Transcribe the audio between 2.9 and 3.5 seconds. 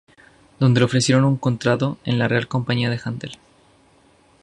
Handel.